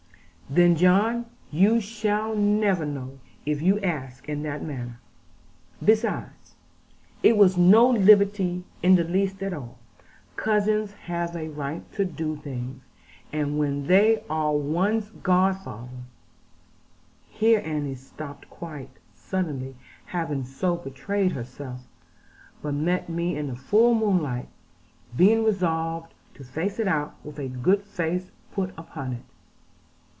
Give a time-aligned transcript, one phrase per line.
[0.53, 4.99] 'Then, John, you shall never know, if you ask in that manner.
[5.81, 6.55] Besides,
[7.23, 9.79] it was no liberty in the least at all,
[10.35, 12.83] Cousins have a right to do things
[13.31, 16.03] and when they are one's godfather'
[17.29, 19.77] Here Annie stopped quite suddenly
[20.07, 21.87] having so betrayed herself;
[22.61, 24.49] but met me in the full moonlight,
[25.15, 29.21] being resolved to face it out, with a good face put upon it.